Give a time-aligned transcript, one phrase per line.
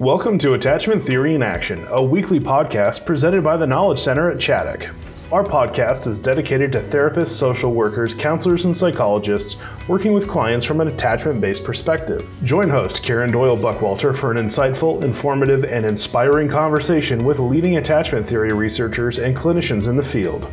[0.00, 4.36] Welcome to Attachment Theory in Action, a weekly podcast presented by the Knowledge Center at
[4.36, 4.94] Chaddock.
[5.32, 10.80] Our podcast is dedicated to therapists, social workers, counselors, and psychologists working with clients from
[10.80, 12.24] an attachment based perspective.
[12.44, 18.24] Join host Karen Doyle Buckwalter for an insightful, informative, and inspiring conversation with leading attachment
[18.24, 20.48] theory researchers and clinicians in the field.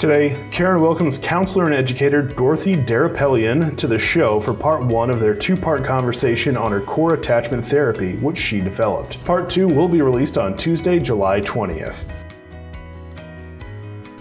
[0.00, 5.20] Today, Karen welcomes counselor and educator Dorothy Derapelian to the show for part one of
[5.20, 9.22] their two part conversation on her core attachment therapy, which she developed.
[9.26, 12.06] Part two will be released on Tuesday, July 20th.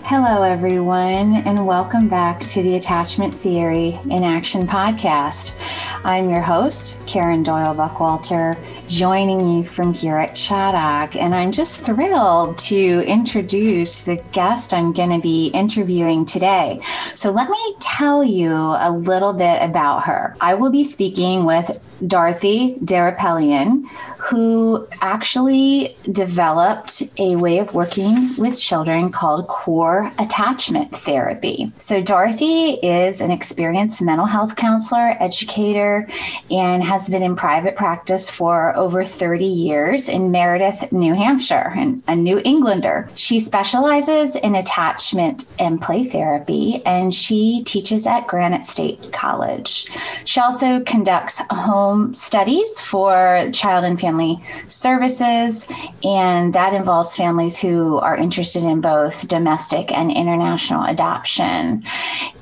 [0.10, 5.56] Hello, everyone, and welcome back to the Attachment Theory in Action podcast.
[6.04, 11.16] I'm your host, Karen Doyle Buckwalter, joining you from here at Chaddock.
[11.16, 16.82] And I'm just thrilled to introduce the guest I'm going to be interviewing today.
[17.14, 20.36] So, let me tell you a little bit about her.
[20.42, 23.86] I will be speaking with Dorothy Derapelian,
[24.18, 31.72] who actually developed a way of working with children called core attachment therapy.
[31.78, 36.08] So, Dorothy is an experienced mental health counselor, educator,
[36.52, 42.04] and has been in private practice for over 30 years in Meredith, New Hampshire, and
[42.08, 43.10] a New Englander.
[43.16, 49.88] She specializes in attachment and play therapy, and she teaches at Granite State College.
[50.26, 55.68] She also conducts home studies for child and family family services,
[56.04, 61.84] and that involves families who are interested in both domestic and international adoption.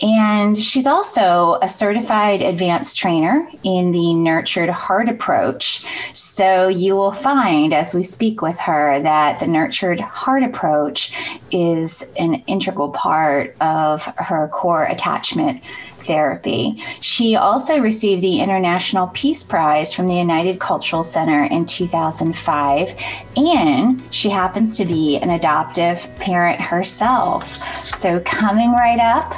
[0.01, 5.85] And she's also a certified advanced trainer in the Nurtured Heart approach.
[6.13, 11.11] So you will find as we speak with her that the Nurtured Heart approach
[11.51, 15.61] is an integral part of her core attachment
[16.07, 16.83] therapy.
[17.01, 22.95] She also received the International Peace Prize from the United Cultural Center in 2005,
[23.35, 27.55] and she happens to be an adoptive parent herself.
[27.83, 29.35] So, coming right up,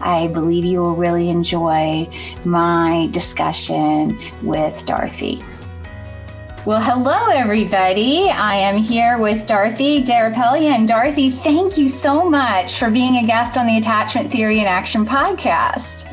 [0.00, 2.08] I believe you will really enjoy
[2.44, 5.42] my discussion with Dorothy.
[6.68, 8.28] Well, hello, everybody.
[8.28, 10.64] I am here with Dorothy Darapelli.
[10.64, 14.66] And Dorothy, thank you so much for being a guest on the Attachment Theory in
[14.66, 16.07] Action podcast.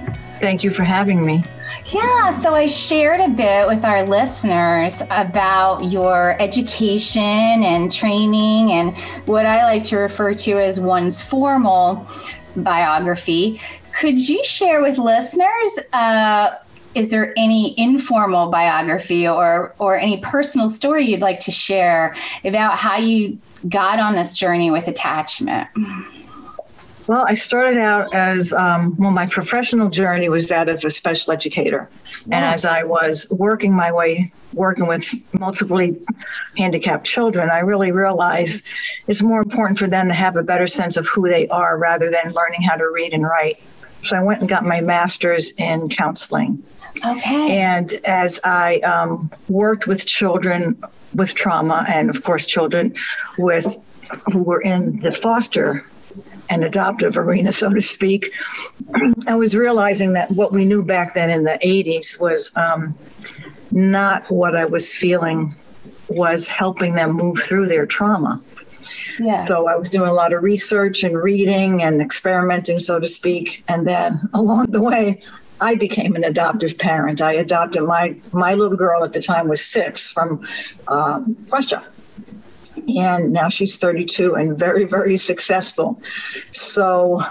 [0.46, 1.44] Thank you for having me.
[1.88, 8.96] Yeah, so I shared a bit with our listeners about your education and training and
[9.26, 12.08] what I like to refer to as one's formal
[12.58, 13.60] biography.
[14.00, 16.52] Could you share with listeners uh,
[16.94, 22.78] is there any informal biography or or any personal story you'd like to share about
[22.78, 25.68] how you got on this journey with attachment?
[27.08, 29.12] Well, I started out as um, well.
[29.12, 31.88] My professional journey was that of a special educator,
[32.26, 35.92] and as I was working my way, working with multiply
[36.58, 38.66] handicapped children, I really realized
[39.08, 42.10] it's more important for them to have a better sense of who they are rather
[42.10, 43.62] than learning how to read and write.
[44.04, 46.64] So I went and got my master's in counseling.
[47.06, 47.58] Okay.
[47.58, 50.82] And as I um, worked with children
[51.14, 52.96] with trauma, and of course, children
[53.38, 53.78] with
[54.32, 55.86] who were in the foster
[56.50, 58.32] and adoptive arena, so to speak,
[59.28, 62.96] I was realizing that what we knew back then in the 80s was um,
[63.72, 65.56] not what I was feeling
[66.08, 68.42] was helping them move through their trauma.
[69.20, 69.40] Yeah.
[69.40, 73.64] So I was doing a lot of research and reading and experimenting, so to speak.
[73.68, 75.22] And then along the way,
[75.62, 77.22] I became an adoptive parent.
[77.22, 80.46] I adopted my my little girl at the time was six from
[80.88, 81.84] um, Russia,
[82.88, 86.02] and now she's 32 and very very successful.
[86.52, 87.24] So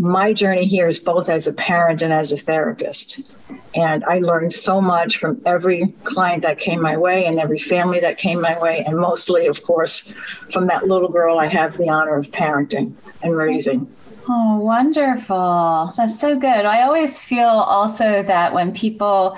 [0.00, 3.38] my journey here is both as a parent and as a therapist.
[3.74, 8.00] And I learned so much from every client that came my way and every family
[8.00, 10.12] that came my way, and mostly, of course,
[10.52, 13.94] from that little girl I have the honor of parenting and raising.
[14.28, 15.92] Oh, wonderful.
[15.96, 16.64] That's so good.
[16.64, 19.36] I always feel also that when people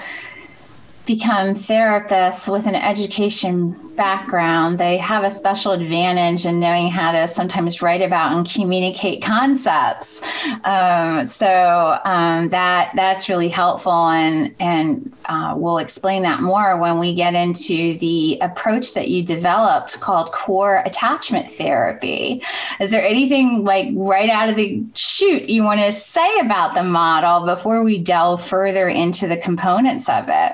[1.06, 7.26] become therapists with an education background, they have a special advantage in knowing how to
[7.28, 10.22] sometimes write about and communicate concepts.
[10.64, 16.98] Um, so um, that that's really helpful, and and uh, we'll explain that more when
[16.98, 22.42] we get into the approach that you developed called core attachment therapy.
[22.80, 26.82] Is there anything like right out of the chute you want to say about the
[26.82, 30.52] model before we delve further into the components of it?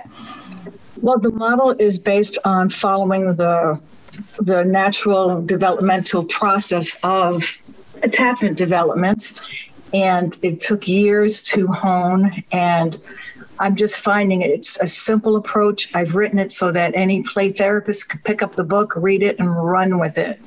[1.01, 3.81] Well, the model is based on following the
[4.41, 7.59] the natural developmental process of
[8.03, 9.41] attachment development,
[9.95, 13.01] and it took years to hone and
[13.61, 14.51] I'm just finding it.
[14.51, 15.93] It's a simple approach.
[15.95, 19.39] I've written it so that any play therapist could pick up the book, read it,
[19.39, 20.41] and run with it.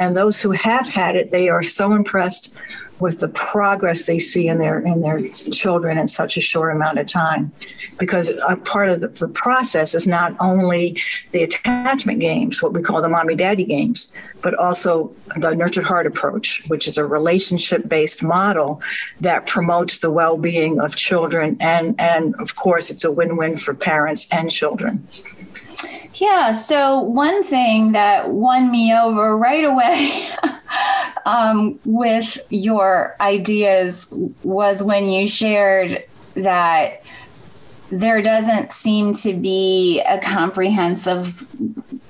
[0.00, 2.54] And those who have had it, they are so impressed
[2.98, 6.98] with the progress they see in their in their children in such a short amount
[6.98, 7.52] of time.
[7.98, 10.96] Because a part of the, the, process is not only
[11.30, 16.06] the attachment games what we call the mommy daddy games but also the nurtured heart
[16.06, 18.80] approach which is a relationship based model
[19.20, 21.56] that promotes the well-being of children.
[21.60, 25.06] And and of course it's a win-win for parents and children.
[26.14, 30.28] Yeah so one thing that won me over right away
[31.26, 34.12] um, with your ideas
[34.44, 37.02] was when you shared that
[37.90, 41.46] there doesn't seem to be a comprehensive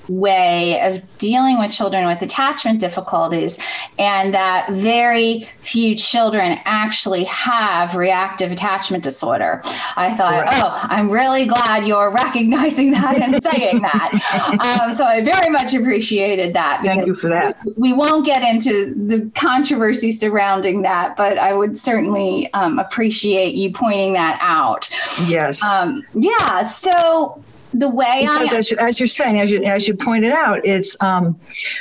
[0.09, 3.59] way of dealing with children with attachment difficulties,
[3.99, 9.61] and that very few children actually have reactive attachment disorder.
[9.97, 10.63] I thought, right.
[10.65, 14.81] oh, I'm really glad you're recognizing that and saying that.
[14.81, 16.83] Um, so I very much appreciated that.
[16.85, 17.59] Thank you for that.
[17.77, 23.73] We won't get into the controversy surrounding that, but I would certainly um, appreciate you
[23.73, 24.91] pointing that out.
[25.27, 25.63] Yes.
[25.63, 26.63] Um, yeah.
[26.63, 27.43] So
[27.79, 30.65] the way because I, as, you, as you're saying, as you as you pointed out,
[30.65, 31.39] it's um,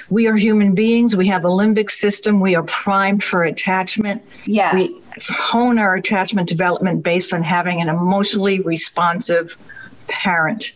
[0.09, 1.15] we are human beings.
[1.15, 2.39] We have a limbic system.
[2.39, 4.21] We are primed for attachment.
[4.45, 4.73] Yes.
[4.73, 9.57] We hone our attachment development based on having an emotionally responsive
[10.07, 10.73] parent.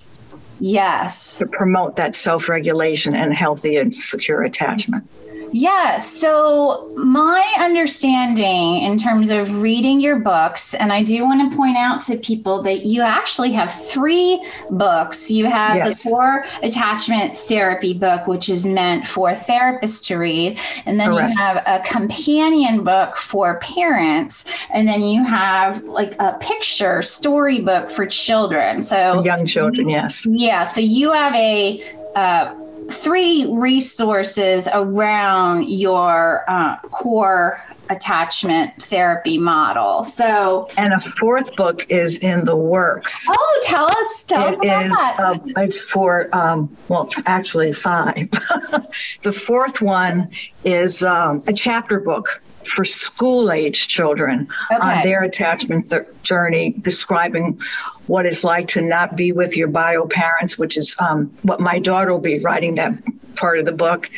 [0.59, 1.37] Yes.
[1.37, 5.07] To promote that self-regulation and healthy and secure attachment.
[5.51, 6.07] Yes.
[6.07, 11.77] So, my understanding in terms of reading your books, and I do want to point
[11.77, 15.31] out to people that you actually have three books.
[15.31, 16.03] You have yes.
[16.03, 20.59] the core attachment therapy book, which is meant for therapists to read.
[20.85, 21.33] And then Correct.
[21.33, 24.45] you have a companion book for parents.
[24.73, 28.81] And then you have like a picture story book for children.
[28.81, 30.27] So, young children, yes.
[30.29, 30.63] Yeah.
[30.63, 31.83] So, you have a
[32.15, 32.53] uh,
[32.89, 40.03] three resources around your uh, core attachment therapy model.
[40.03, 43.25] So, and a fourth book is in the works.
[43.29, 45.15] Oh, tell us, tell it us about is, that.
[45.19, 48.15] Uh, it's for um, well, actually five.
[49.23, 50.29] the fourth one
[50.63, 54.81] is um, a chapter book for school age children okay.
[54.81, 57.59] on their attachment th- journey, describing
[58.07, 61.79] what it's like to not be with your bio parents, which is um, what my
[61.79, 62.93] daughter will be writing that
[63.35, 64.09] part of the book.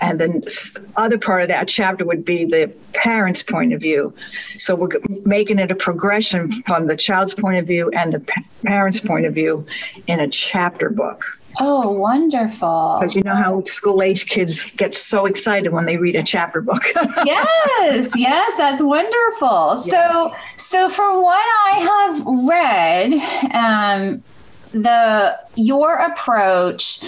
[0.00, 4.12] And then the other part of that chapter would be the parent's point of view.
[4.56, 4.88] So we're
[5.24, 8.26] making it a progression from the child's point of view and the
[8.64, 9.64] parent's point of view
[10.08, 11.24] in a chapter book.
[11.60, 12.98] Oh, wonderful.
[13.00, 16.60] Because you know how school age kids get so excited when they read a chapter
[16.60, 16.82] book.
[17.24, 19.82] yes, yes, that's wonderful.
[19.84, 19.90] Yes.
[19.90, 23.12] So, so from what I have read,
[23.54, 24.24] um,
[24.72, 27.02] the your approach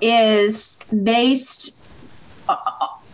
[0.00, 1.80] is based
[2.48, 2.56] uh,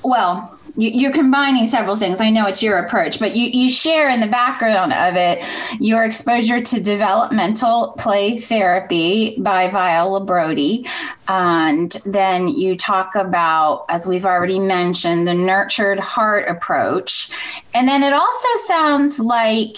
[0.07, 2.21] well you, are combining several things.
[2.21, 5.43] I know it's your approach, but you, you share in the background of it
[5.81, 10.87] your exposure to developmental play therapy by Viola Brody.
[11.29, 17.31] And then you talk about, as we've already mentioned, the nurtured heart approach.
[17.75, 19.77] And then it also sounds like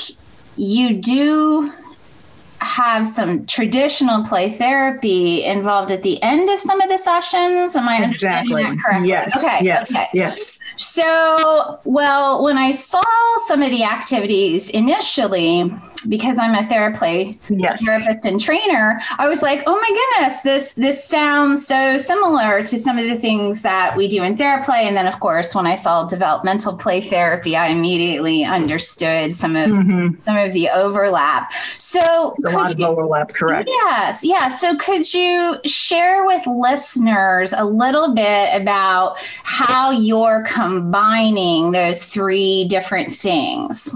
[0.56, 1.72] you do
[2.60, 7.76] have some traditional play therapy involved at the end of some of the sessions.
[7.76, 8.04] Am I exactly.
[8.04, 9.08] understanding that correctly?
[9.08, 9.44] Yes.
[9.44, 9.64] Okay.
[9.64, 9.94] Yes.
[9.94, 10.06] Okay.
[10.14, 10.58] Yes.
[10.78, 13.02] So, well, when I saw
[13.46, 15.72] some of the activities initially,
[16.08, 17.84] because I'm a therapy yes.
[17.84, 22.78] therapist and trainer, I was like, oh my goodness, this this sounds so similar to
[22.78, 24.72] some of the things that we do in therapy.
[24.72, 29.70] And then, of course, when I saw developmental play therapy, I immediately understood some of
[29.70, 30.20] mm-hmm.
[30.20, 31.52] some of the overlap.
[31.78, 33.68] So a lot of overlap, correct?
[33.68, 34.60] Yes, yes.
[34.60, 42.66] So could you share with listeners a little bit about how you're combining those three
[42.68, 43.94] different things?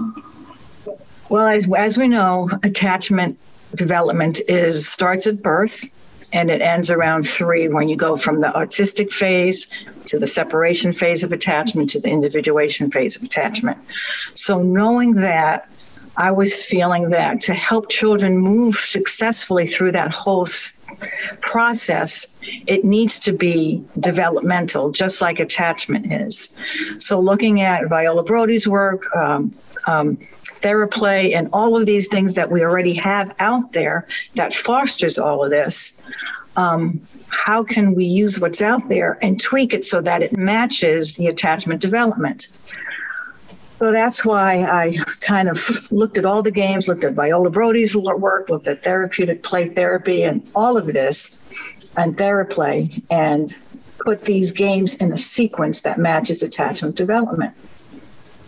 [1.33, 3.39] Well, as, as we know, attachment
[3.73, 5.83] development is starts at birth
[6.31, 9.67] and it ends around three when you go from the autistic phase
[10.05, 13.79] to the separation phase of attachment to the individuation phase of attachment.
[14.35, 15.67] So, knowing that,
[16.17, 20.45] I was feeling that to help children move successfully through that whole
[21.41, 22.27] process,
[22.67, 26.55] it needs to be developmental, just like attachment is.
[26.99, 29.51] So, looking at Viola Brody's work, um,
[29.87, 30.19] um,
[30.63, 35.43] TheraPlay, and all of these things that we already have out there that fosters all
[35.43, 36.01] of this.
[36.55, 41.13] Um, how can we use what's out there and tweak it so that it matches
[41.15, 42.47] the attachment development?
[43.79, 47.97] So that's why I kind of looked at all the games, looked at Viola Brody's
[47.97, 51.39] work, looked at therapeutic play therapy, and all of this,
[51.97, 53.53] and TheraPlay, and
[54.05, 57.53] put these games in a sequence that matches attachment development.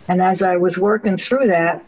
[0.08, 1.84] And as I was working through that,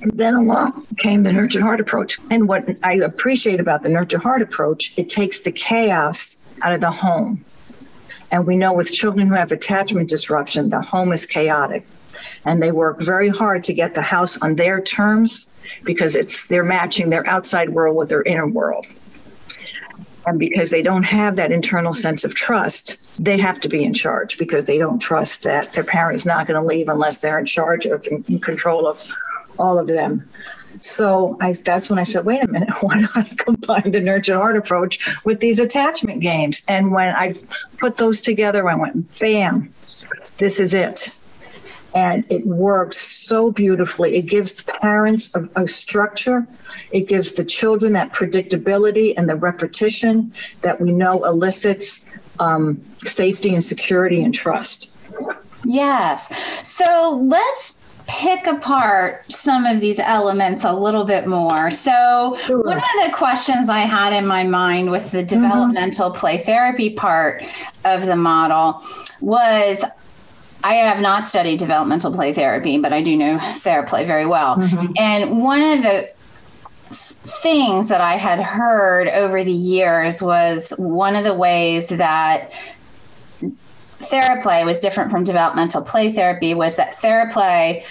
[0.00, 2.18] then along came the nurture heart approach.
[2.30, 6.80] And what I appreciate about the nurture heart approach, it takes the chaos out of
[6.80, 7.44] the home.
[8.30, 11.86] And we know with children who have attachment disruption, the home is chaotic.
[12.44, 16.64] And they work very hard to get the house on their terms because it's they're
[16.64, 18.86] matching their outside world with their inner world.
[20.26, 23.94] And because they don't have that internal sense of trust, they have to be in
[23.94, 27.38] charge because they don't trust that their parent is not going to leave unless they're
[27.38, 29.10] in charge or in control of
[29.58, 30.28] all of them.
[30.80, 34.36] So I, that's when I said, wait a minute, why don't I combine the nurture
[34.36, 36.62] heart approach with these attachment games?
[36.68, 37.34] And when I
[37.78, 39.72] put those together, I went, bam,
[40.38, 41.14] this is it.
[41.94, 44.16] And it works so beautifully.
[44.16, 46.46] It gives the parents a, a structure.
[46.92, 52.08] It gives the children that predictability and the repetition that we know elicits
[52.40, 54.90] um, safety and security and trust.
[55.64, 56.30] Yes.
[56.62, 57.77] So let's
[58.08, 61.70] pick apart some of these elements a little bit more.
[61.70, 62.62] So, sure.
[62.62, 65.42] one of the questions I had in my mind with the mm-hmm.
[65.42, 66.18] developmental mm-hmm.
[66.18, 67.44] play therapy part
[67.84, 68.82] of the model
[69.20, 69.84] was
[70.64, 74.56] I have not studied developmental play therapy, but I do know TheraPlay very well.
[74.56, 74.92] Mm-hmm.
[74.98, 76.10] And one of the
[76.90, 82.50] things that I had heard over the years was one of the ways that
[84.00, 87.84] TheraPlay was different from developmental play therapy was that TheraPlay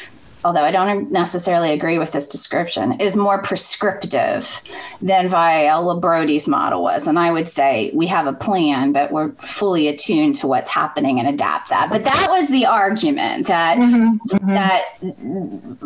[0.47, 4.61] although I don't necessarily agree with this description, is more prescriptive
[5.01, 7.05] than Viola Brody's model was.
[7.05, 11.19] And I would say we have a plan, but we're fully attuned to what's happening
[11.19, 11.89] and adapt that.
[11.89, 14.53] But that was the argument that mm-hmm, mm-hmm.
[14.53, 14.85] that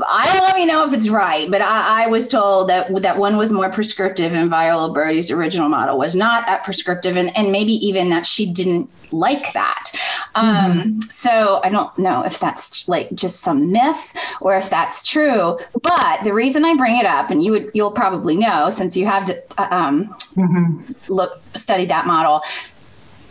[0.08, 3.52] I don't know if it's right, but I, I, was told that that one was
[3.52, 8.10] more prescriptive and Viola Brody's original model was not that prescriptive, and, and maybe even
[8.10, 9.92] that she didn't like that.
[10.36, 11.00] Um, mm-hmm.
[11.02, 15.60] So I don't know if that's like just some myth or if that's true.
[15.82, 19.06] But the reason I bring it up, and you would you'll probably know since you
[19.06, 20.94] have to, uh, um, mm-hmm.
[21.08, 22.42] look studied that model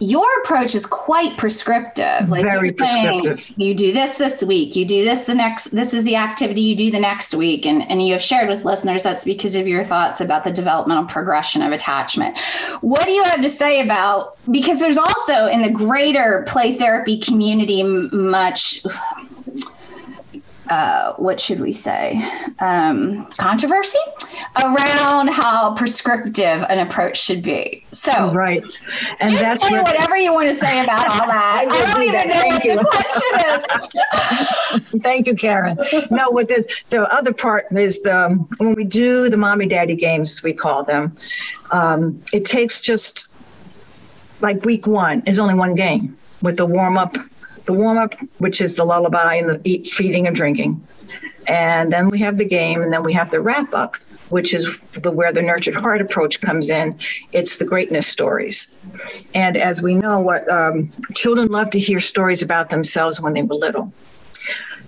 [0.00, 2.28] your approach is quite prescriptive.
[2.28, 3.52] Like Very prescriptive.
[3.58, 6.74] you do this this week, you do this the next, this is the activity you
[6.74, 7.66] do the next week.
[7.66, 11.04] And, and you have shared with listeners that's because of your thoughts about the developmental
[11.04, 12.38] progression of attachment.
[12.80, 17.20] What do you have to say about, because there's also in the greater play therapy
[17.20, 18.82] community much
[20.70, 22.24] uh, what should we say,
[22.60, 23.98] um, controversy
[24.62, 27.84] around how prescriptive an approach should be.
[27.90, 28.62] So, right.
[29.18, 31.66] And that's what, whatever you want to say about all that.
[31.68, 33.90] I, I don't even know Thank what the
[34.70, 35.02] question is.
[35.02, 35.76] Thank you, Karen.
[36.10, 40.40] No, what the, the other part is the when we do the mommy daddy games,
[40.44, 41.16] we call them,
[41.72, 43.28] um, it takes just
[44.40, 47.16] like week one is only one game with the warm up
[47.70, 50.84] the warm up, which is the lullaby and the eat, feeding and drinking.
[51.46, 53.96] And then we have the game, and then we have the wrap up,
[54.28, 56.98] which is the, where the nurtured heart approach comes in.
[57.32, 58.78] It's the greatness stories.
[59.34, 63.42] And as we know, what um, children love to hear stories about themselves when they
[63.42, 63.92] were little.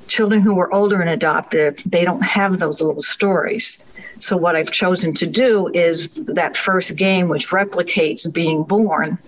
[0.09, 3.85] Children who were older and adoptive, they don't have those little stories.
[4.19, 9.19] So, what I've chosen to do is that first game, which replicates being born,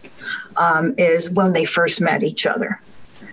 [0.57, 2.81] um, is when they first met each other.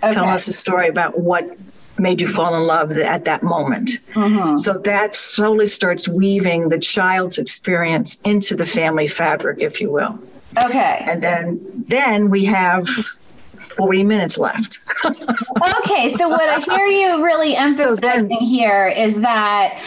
[0.03, 0.13] Okay.
[0.13, 1.58] Tell us a story about what
[2.00, 4.00] made you fall in love at that moment.
[4.13, 4.58] Mm-hmm.
[4.58, 10.20] So that slowly starts weaving the child's experience into the family fabric, if you will.
[10.65, 11.05] Okay.
[11.08, 14.79] And then then we have 40 minutes left.
[15.05, 19.81] okay, so what I hear you really emphasizing so then, here is that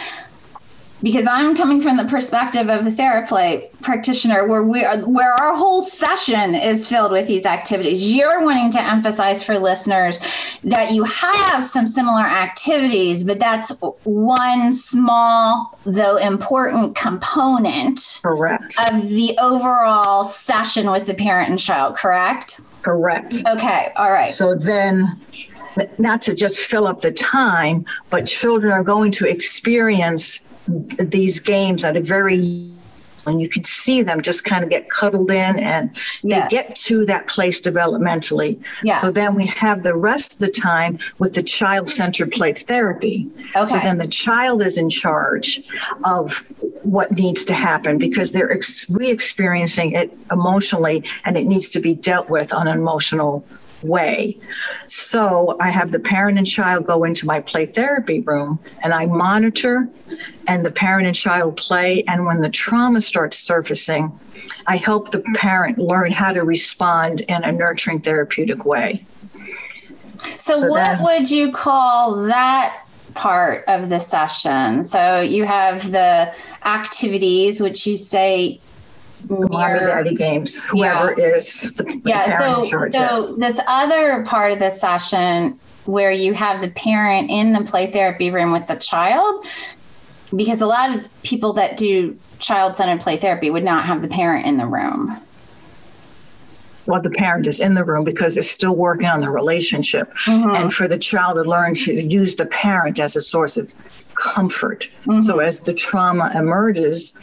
[1.01, 5.55] because I'm coming from the perspective of a TheraPlay practitioner where we are, where our
[5.55, 8.11] whole session is filled with these activities.
[8.11, 10.19] You're wanting to emphasize for listeners
[10.63, 13.71] that you have some similar activities, but that's
[14.03, 21.95] one small though important component correct of the overall session with the parent and child,
[21.95, 22.61] correct?
[22.81, 23.43] Correct.
[23.51, 24.29] Okay, all right.
[24.29, 25.07] So then
[25.97, 31.85] not to just fill up the time, but children are going to experience these games
[31.85, 32.71] at a very
[33.27, 36.51] and you can see them just kind of get cuddled in and they yes.
[36.51, 38.61] get to that place developmentally.
[38.83, 38.93] Yeah.
[38.95, 43.29] So then we have the rest of the time with the child centered play therapy.
[43.55, 43.65] Okay.
[43.65, 45.61] So then the child is in charge
[46.03, 46.37] of
[46.83, 51.79] what needs to happen because they're ex- re experiencing it emotionally and it needs to
[51.79, 53.45] be dealt with on an emotional
[53.81, 54.37] way.
[54.87, 59.05] So I have the parent and child go into my play therapy room and I
[59.05, 59.87] monitor
[60.47, 62.03] and the parent and child play.
[62.07, 64.17] And when the trauma starts surfacing,
[64.67, 69.05] I help the parent learn how to respond in a nurturing therapeutic way.
[70.37, 74.83] So, so what would you call that part of the session?
[74.83, 76.33] So you have the
[76.65, 78.59] activities, which you say
[79.29, 81.27] mommy daddy games whoever yeah.
[81.35, 86.69] is the, yeah so so this other part of the session where you have the
[86.71, 89.45] parent in the play therapy room with the child
[90.35, 94.45] because a lot of people that do child-centered play therapy would not have the parent
[94.45, 95.19] in the room
[96.87, 100.13] well, the parent is in the room because they're still working on the relationship.
[100.25, 100.49] Mm-hmm.
[100.51, 103.73] And for the child to learn to use the parent as a source of
[104.15, 104.89] comfort.
[105.05, 105.21] Mm-hmm.
[105.21, 107.13] So as the trauma emerges,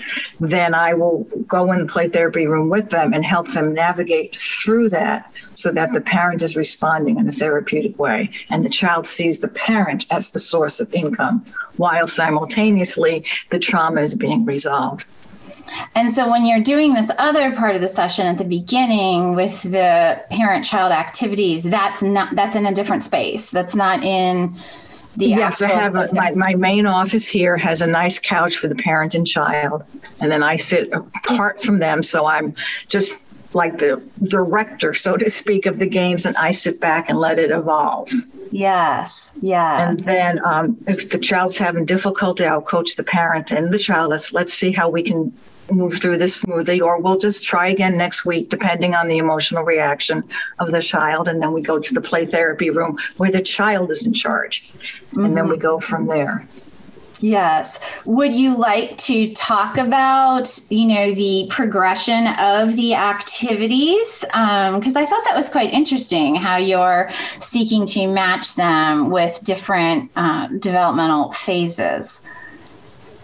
[0.40, 4.40] then I will go in the play therapy room with them and help them navigate
[4.40, 8.30] through that so that the parent is responding in a therapeutic way.
[8.50, 11.44] And the child sees the parent as the source of income
[11.76, 15.06] while simultaneously the trauma is being resolved.
[15.94, 19.62] And so when you're doing this other part of the session at the beginning with
[19.62, 23.50] the parent child activities, that's not that's in a different space.
[23.50, 24.56] That's not in
[25.16, 28.68] the yes, I have a, my, my main office here has a nice couch for
[28.68, 29.84] the parent and child,
[30.20, 32.54] and then I sit apart from them, so I'm
[32.88, 33.20] just
[33.54, 37.38] like the director, so to speak, of the games, and I sit back and let
[37.38, 38.10] it evolve.
[38.50, 39.88] Yes, yeah.
[39.88, 44.10] And then um, if the child's having difficulty, I'll coach the parent and the child.
[44.10, 45.32] Let's let's see how we can
[45.70, 49.64] move through this smoothly, or we'll just try again next week, depending on the emotional
[49.64, 50.22] reaction
[50.58, 51.28] of the child.
[51.28, 54.70] And then we go to the play therapy room where the child is in charge,
[54.72, 55.24] mm-hmm.
[55.24, 55.62] and then we mm-hmm.
[55.62, 56.46] go from there.
[57.22, 57.78] Yes.
[58.04, 64.24] Would you like to talk about, you know, the progression of the activities?
[64.24, 69.40] Because um, I thought that was quite interesting how you're seeking to match them with
[69.44, 72.22] different uh, developmental phases.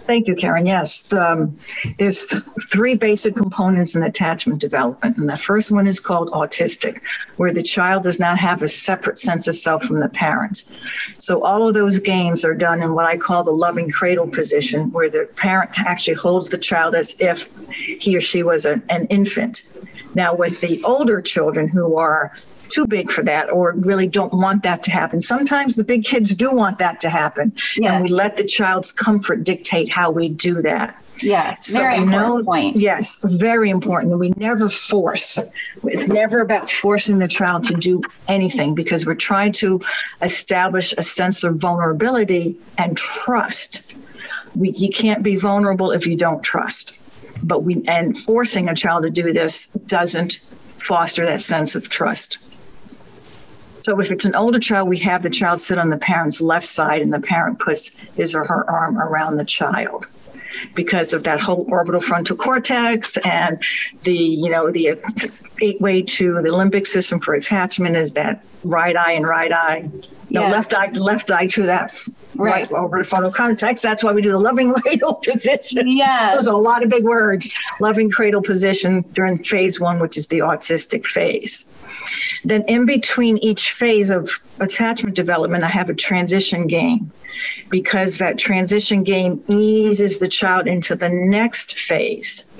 [0.08, 0.64] Thank you, Karen.
[0.64, 1.58] Yes, um,
[1.98, 5.18] there's th- three basic components in attachment development.
[5.18, 7.02] And the first one is called autistic,
[7.36, 10.64] where the child does not have a separate sense of self from the parent.
[11.18, 14.90] So all of those games are done in what I call the loving cradle position,
[14.92, 17.50] where the parent actually holds the child as if
[18.00, 19.62] he or she was a, an infant.
[20.14, 22.32] Now, with the older children who are
[22.70, 25.20] too big for that or really don't want that to happen.
[25.20, 27.52] Sometimes the big kids do want that to happen.
[27.76, 27.92] Yes.
[27.92, 31.02] And we let the child's comfort dictate how we do that.
[31.22, 32.76] Yes, so very important know, point.
[32.76, 34.16] Yes, very important.
[34.18, 35.40] We never force.
[35.84, 39.80] It's never about forcing the child to do anything because we're trying to
[40.22, 43.94] establish a sense of vulnerability and trust.
[44.54, 46.96] We, you can't be vulnerable if you don't trust.
[47.42, 50.40] But we and forcing a child to do this doesn't
[50.84, 52.38] foster that sense of trust.
[53.80, 56.66] So if it's an older child, we have the child sit on the parent's left
[56.66, 60.06] side and the parent puts his or her arm around the child
[60.74, 63.62] because of that whole orbital frontal cortex and
[64.02, 64.98] the you know the
[65.58, 69.88] gateway to the limbic system for attachment is that right eye and right eye
[70.30, 70.50] no yeah.
[70.50, 71.96] left eye left eye to that
[72.36, 75.88] right, right orbital frontal cortex that's why we do the loving cradle position.
[75.88, 77.50] Yeah those are a lot of big words.
[77.80, 81.72] Loving cradle position during phase one which is the autistic phase.
[82.44, 87.10] Then, in between each phase of attachment development, I have a transition game
[87.68, 92.52] because that transition game eases the child into the next phase.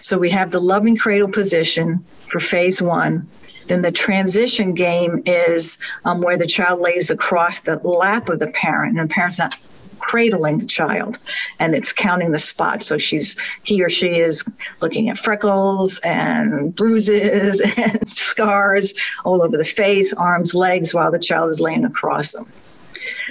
[0.00, 3.28] So, we have the loving cradle position for phase one.
[3.66, 8.46] Then the transition game is um, where the child lays across the lap of the
[8.48, 9.58] parent, and the parent's not
[9.98, 11.18] cradling the child
[11.58, 12.86] and it's counting the spots.
[12.86, 14.44] So she's he or she is
[14.80, 21.18] looking at freckles and bruises and scars all over the face, arms, legs, while the
[21.18, 22.50] child is laying across them.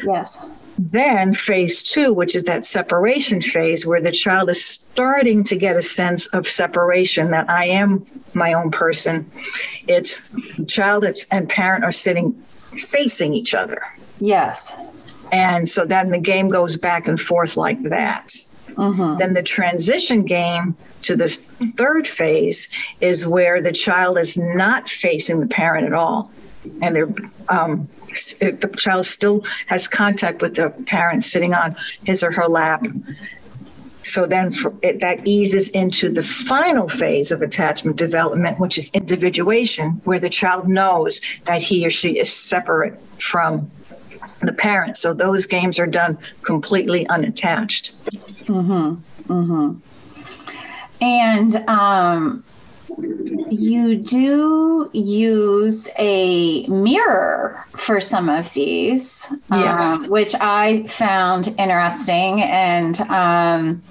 [0.03, 0.43] Yes.
[0.77, 5.77] Then phase two, which is that separation phase where the child is starting to get
[5.77, 9.29] a sense of separation that I am my own person.
[9.87, 10.21] It's
[10.67, 12.33] child and parent are sitting
[12.89, 13.81] facing each other.
[14.19, 14.75] Yes.
[15.31, 18.27] And so then the game goes back and forth like that.
[18.69, 19.17] Mm-hmm.
[19.17, 21.29] Then the transition game to the
[21.77, 22.67] third phase
[22.99, 26.31] is where the child is not facing the parent at all.
[26.81, 27.87] And um,
[28.39, 32.85] the child still has contact with the parent sitting on his or her lap.
[34.03, 34.51] So then
[34.83, 40.29] it, that eases into the final phase of attachment development, which is individuation, where the
[40.29, 43.71] child knows that he or she is separate from
[44.41, 44.97] the parent.
[44.97, 47.93] So those games are done completely unattached.
[48.45, 49.33] Mm-hmm.
[49.33, 51.03] Mm-hmm.
[51.03, 52.43] And um,
[52.97, 60.03] you do use a mirror for some of these, Yes.
[60.03, 62.41] um, which I found interesting.
[62.41, 63.83] And, um,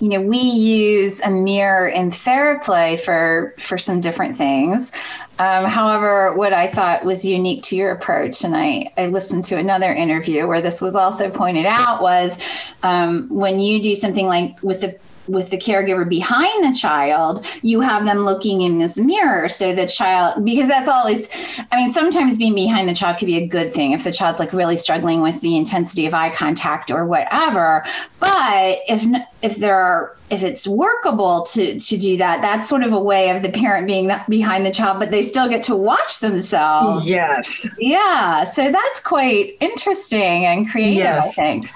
[0.00, 4.92] you know, we use a mirror in TheraPlay for for some different things.
[5.38, 9.56] Um, however, what I thought was unique to your approach, and I, I listened to
[9.56, 12.38] another interview where this was also pointed out, was
[12.82, 17.80] um, when you do something like with the with the caregiver behind the child, you
[17.80, 19.48] have them looking in this mirror.
[19.48, 21.28] So the child, because that's always,
[21.70, 24.38] I mean, sometimes being behind the child could be a good thing if the child's
[24.38, 27.84] like really struggling with the intensity of eye contact or whatever.
[28.18, 29.04] But if
[29.42, 33.30] if there are if it's workable to to do that, that's sort of a way
[33.30, 37.08] of the parent being behind the child, but they still get to watch themselves.
[37.08, 37.60] Yes.
[37.78, 38.44] Yeah.
[38.44, 41.38] So that's quite interesting and creative, Yes.
[41.38, 41.70] I think.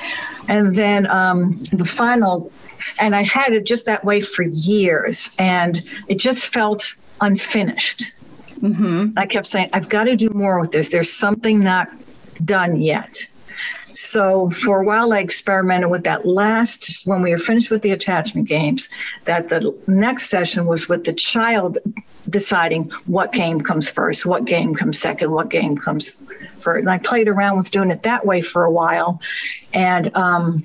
[0.49, 2.51] And then um, the final,
[2.99, 8.13] and I had it just that way for years, and it just felt unfinished.
[8.61, 10.89] hmm I kept saying, I've got to do more with this.
[10.89, 11.89] There's something not
[12.45, 13.27] done yet.
[13.93, 17.93] So for a while, I experimented with that last, when we were finished with the
[17.93, 18.89] attachment games,
[19.25, 21.79] that the next session was with the child
[22.29, 26.25] deciding what game comes first, what game comes second, what game comes
[26.59, 26.81] first.
[26.81, 29.21] And I played around with doing it that way for a while.
[29.73, 30.65] And um,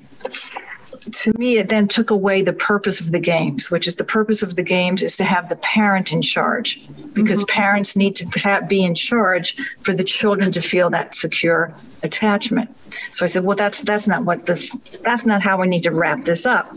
[1.12, 4.42] to me, it then took away the purpose of the games, which is the purpose
[4.42, 8.84] of the games is to have the parent in charge because parents need to be
[8.84, 12.74] in charge for the children to feel that secure attachment.
[13.12, 15.92] So I said, well, that's that's not what the that's not how we need to
[15.92, 16.70] wrap this up.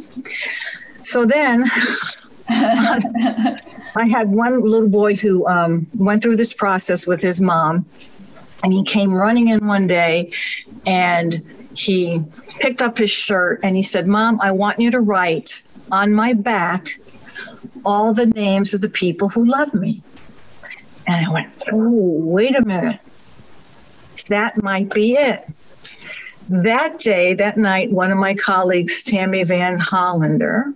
[1.04, 1.66] So then
[2.50, 7.86] I had one little boy who um, went through this process with his mom,
[8.64, 10.32] and he came running in one day,
[10.86, 11.42] and
[11.74, 12.24] he
[12.60, 16.34] picked up his shirt and he said, "Mom, I want you to write on my
[16.34, 17.00] back
[17.86, 20.02] all the names of the people who love me."
[21.08, 23.00] And I went, "Oh, wait a minute,
[24.30, 25.46] that might be it."
[26.50, 30.74] That day, that night, one of my colleagues, Tammi Van Hollander,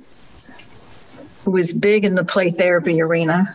[1.43, 3.45] who is big in the play therapy arena,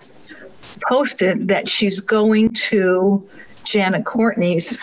[0.89, 3.27] posted that she's going to
[3.65, 4.79] Janet Courtney's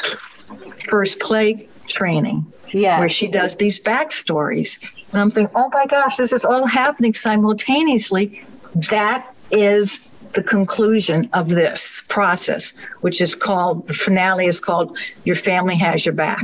[0.89, 2.99] FirstPlay training Yeah.
[2.99, 4.77] where she does these backstories.
[5.11, 8.43] And I'm thinking, oh my gosh, this is all happening simultaneously.
[8.89, 9.99] That is
[10.33, 16.05] the conclusion of this process, which is called, the finale is called Your Family Has
[16.05, 16.43] Your Back.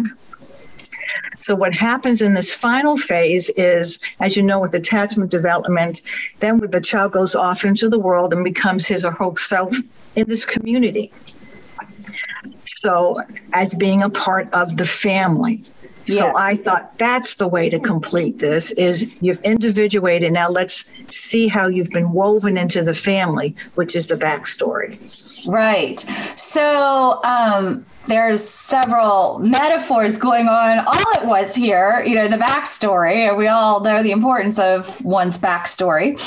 [1.39, 6.01] So, what happens in this final phase is, as you know, with attachment development,
[6.39, 9.75] then the child goes off into the world and becomes his or her self
[10.15, 11.12] in this community.
[12.65, 13.21] So,
[13.54, 15.63] as being a part of the family.
[16.08, 16.34] So Yeah.
[16.36, 20.32] I thought that's the way to complete this is you've individuated.
[20.34, 24.99] Now let's see how you've been woven into the family, which is the backstory.
[25.49, 25.99] Right.
[26.36, 32.04] So um, there's several metaphors going on all at once here.
[32.06, 36.19] You know, the backstory, and we all know the importance of one's backstory.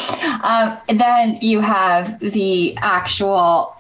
[0.43, 3.77] Um, then you have the actual,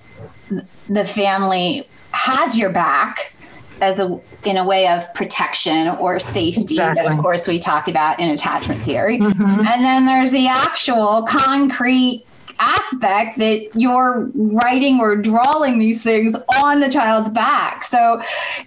[0.89, 1.89] the family
[2.19, 3.33] has your back
[3.81, 8.19] as a in a way of protection or safety that of course we talk about
[8.19, 9.67] in attachment theory Mhm.
[9.67, 12.25] and then there's the actual concrete
[12.61, 17.85] aspect that you're writing or drawing these things on the child's back.
[17.85, 18.21] So,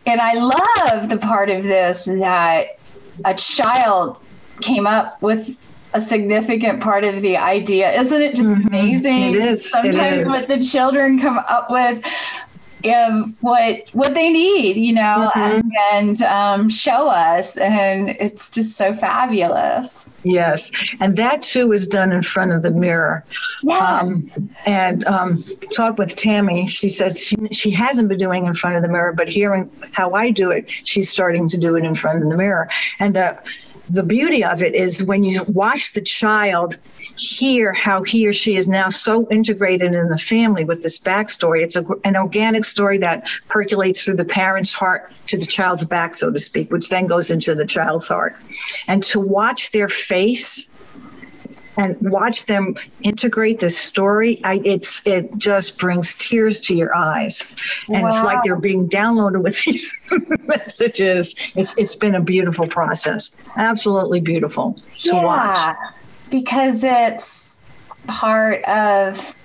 [0.06, 2.68] and I love the part of this that
[3.26, 4.18] a child
[4.62, 5.54] came up with
[5.94, 7.92] a significant part of the idea.
[8.00, 8.68] Isn't it just Mhm.
[8.68, 9.24] amazing?
[9.32, 9.70] It is.
[9.70, 10.32] Sometimes is.
[10.32, 12.02] what the children come up with
[12.88, 15.36] um, what what they need, you know, Mhm.
[15.36, 20.10] and, and um, show us, and it's just so fabulous.
[20.24, 20.72] Yes.
[21.00, 23.24] And that too is done in front of the mirror.
[23.64, 23.78] Yeah.
[23.78, 24.30] Um,
[24.66, 26.68] and um, talk with Tammi.
[26.68, 30.12] She says she, she hasn't been doing in front of the mirror, but hearing how
[30.12, 32.70] I do it, she's starting to do it in front of the mirror.
[33.00, 33.38] And the
[33.92, 36.78] the beauty of it is when you watch the child
[37.18, 41.62] hear how he or she is now so integrated in the family with this backstory.
[41.62, 46.16] It's a, an organic story that percolates through the parent's heart to the child's back,
[46.16, 48.38] so to speak, which then goes into the child's heart.
[48.88, 50.68] And to watch their face
[51.78, 57.44] and watch them integrate this story I, it's it just brings tears to your eyes.
[57.88, 59.94] And it's like they're being downloaded with these
[60.46, 61.36] messages.
[61.56, 63.42] It's it's been a beautiful process.
[63.58, 65.76] Absolutely beautiful to watch.
[66.30, 67.64] because it's
[68.08, 69.36] part of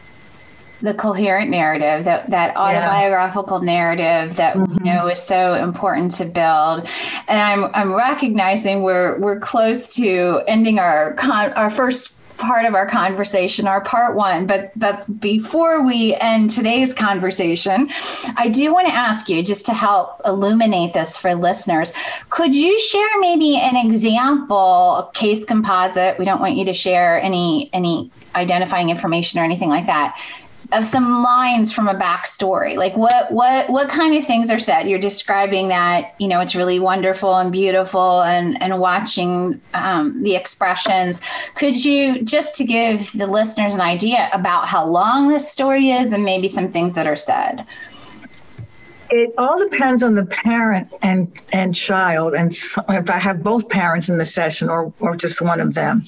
[0.83, 4.69] the coherent narrative that that autobiographical narrative that Mhm.
[4.69, 6.87] we know is so important to build
[7.29, 12.75] and i'm i'm recognizing we're we're close to ending our con- our first part of
[12.75, 14.47] our conversation, our part one.
[14.47, 17.89] But but before we end today's conversation,
[18.37, 21.95] I do want to ask you just to help illuminate this for listeners.
[22.29, 26.19] Could you share maybe an example, case composite?
[26.19, 30.15] We don't want you to share any any identifying information or anything like that
[30.73, 32.77] of some lines from a backstory.
[32.77, 34.89] Like what what what kind of things are said?
[34.89, 40.35] You're describing that you know it's really wonderful and beautiful and and watching um, the
[40.35, 41.21] expressions.
[41.55, 46.13] Could you just to give the listeners an idea about how long this story is
[46.13, 47.67] and maybe some things that are said?
[49.09, 53.69] It all depends on the parent and and child and so if i have both
[53.69, 56.05] parents in the session or or just one of them.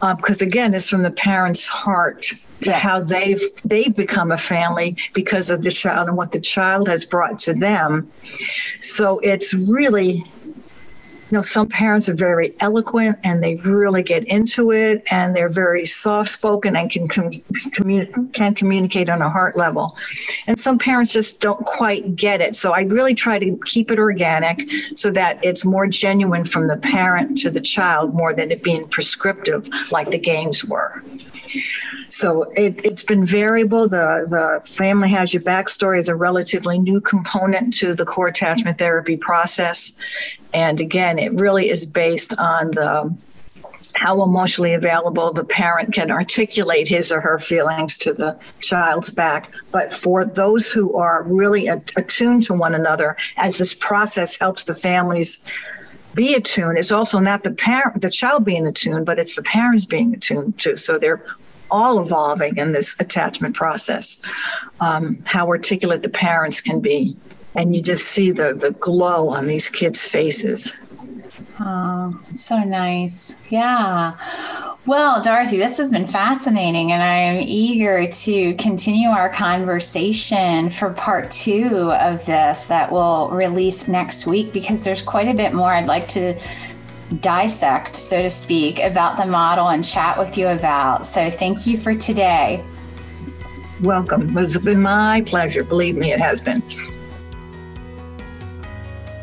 [0.00, 4.96] Uh, because again it's from the parent's heart to how they've they've become a family
[5.12, 8.10] because of the child and what the child has brought to them.
[8.80, 10.24] So it's really
[11.30, 15.48] you know some parents are very eloquent and they really get into it and they're
[15.48, 19.96] very soft spoken and can com- commun- can communicate on a heart level
[20.46, 23.98] and some parents just don't quite get it so i really try to keep it
[23.98, 24.62] organic
[24.94, 28.86] so that it's more genuine from the parent to the child more than it being
[28.88, 31.02] prescriptive like the games were
[32.08, 33.88] so it, has been variable.
[33.88, 38.78] The, the family has your backstory is a relatively new component to the core attachment
[38.78, 39.92] therapy process.
[40.56, 43.14] And again, it really is based on the
[43.94, 49.52] how emotionally available the parent can articulate his or her feelings to the child's back.
[49.70, 54.74] But for those who are really attuned to one another, as this process helps the
[54.74, 55.46] families
[56.14, 59.84] be attuned, it's also not the parent, the child being attuned, but it's the parents
[59.84, 60.76] being attuned too.
[60.76, 61.22] So they're
[61.70, 64.18] all evolving in this attachment process.
[64.80, 67.14] Um, how articulate the parents can be,
[67.56, 70.76] and you just see the the glow on these kids' faces.
[71.58, 73.34] Oh, so nice.
[73.48, 74.14] Yeah.
[74.86, 81.30] Well, Dorothy, this has been fascinating, and I'm eager to continue our conversation for part
[81.30, 85.86] two of this that will release next week because there's quite a bit more I'd
[85.86, 86.38] like to
[87.20, 91.06] dissect, so to speak, about the model and chat with you about.
[91.06, 92.62] So thank you for today.
[93.82, 94.36] Welcome.
[94.38, 95.64] It's been my pleasure.
[95.64, 96.62] Believe me, it has been.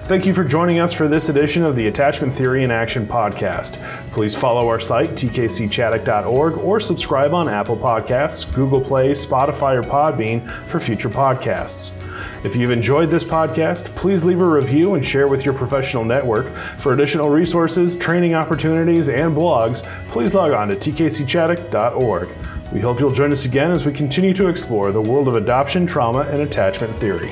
[0.05, 3.81] Thank you for joining us for this edition of the Attachment Theory in Action podcast.
[4.11, 10.45] Please follow our site, tkcchaddock.org, or subscribe on Apple Podcasts, Google Play, Spotify, or Podbean
[10.67, 11.93] for future podcasts.
[12.43, 16.53] If you've enjoyed this podcast, please leave a review and share with your professional network.
[16.77, 22.29] For additional resources, training opportunities, and blogs, please log on to tkcchaddock.org.
[22.73, 25.87] We hope you'll join us again as we continue to explore the world of adoption,
[25.87, 27.31] trauma, and attachment theory.